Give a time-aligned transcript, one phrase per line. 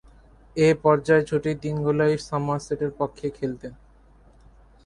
[0.57, 3.73] এ পর্যায়ে ছুটির দিনগুলোয় সমারসেটের পক্ষে খেলতেন।